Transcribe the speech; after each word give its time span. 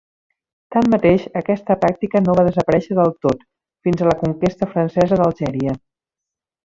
Tanmateix, 0.75 1.25
aquesta 1.41 1.75
pràctica 1.83 2.21
no 2.23 2.35
va 2.39 2.45
desaparèixer 2.47 2.97
del 3.01 3.13
tot 3.27 3.45
fins 3.89 4.01
a 4.01 4.09
la 4.09 4.17
conquesta 4.23 4.71
francesa 4.73 5.21
d'Algèria. 5.21 5.77